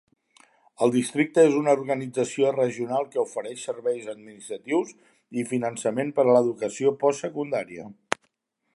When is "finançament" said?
5.53-6.13